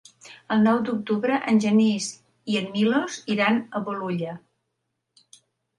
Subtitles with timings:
[0.53, 2.09] El nou d'octubre en Genís
[2.55, 4.39] i en Milos iran a Bolulla.